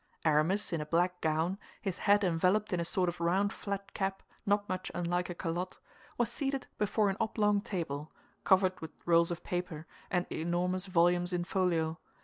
[0.25, 4.23] Aramis, in a black gown, his head enveloped in a sort of round flat cap,
[4.47, 5.77] not much unlike a calotte,
[6.17, 8.11] was seated before an oblong table,
[8.43, 11.99] covered with rolls of paper and enormous volumes in folio.